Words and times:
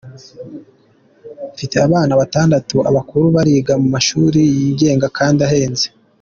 Mfite 1.53 1.75
abana 1.87 2.13
batandatu, 2.21 2.77
abakuru 2.89 3.25
bariga 3.35 3.73
mu 3.81 3.87
mashuri 3.95 4.39
yigenga 4.61 5.07
kandi 5.17 5.39
ahenze. 5.49 5.85